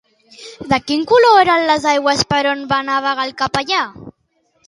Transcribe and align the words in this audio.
De 0.69 0.77
quin 0.85 1.03
color 1.11 1.41
eren 1.41 1.65
les 1.71 1.85
aigües 1.91 2.25
per 2.35 2.41
on 2.53 2.65
va 2.73 2.81
navegar 2.87 3.27
el 3.31 3.37
capellà? 3.43 3.83